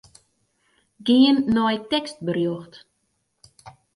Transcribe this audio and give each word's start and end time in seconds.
Gean 1.05 1.37
nei 1.55 1.77
tekstberjocht. 1.89 2.73